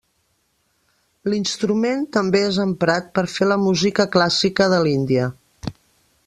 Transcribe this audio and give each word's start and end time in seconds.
L'instrument, 1.33 2.01
també 2.17 2.41
és 2.47 2.57
emprat 2.65 3.13
per 3.19 3.25
fer 3.35 3.49
la 3.51 3.59
música 3.67 4.07
clàssica 4.17 4.69
de 4.75 4.81
l'Índia. 4.89 5.29